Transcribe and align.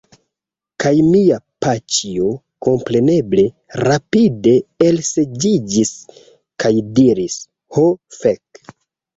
Kaj 0.83 0.91
mia 1.07 1.35
paĉjo, 1.65 2.29
kompreneble, 2.67 3.45
rapide 3.89 4.55
elseĝiĝis, 4.87 5.93
kaj 6.65 6.73
diris: 7.01 7.37
"Ho 7.79 7.89
fek!" 8.25 8.67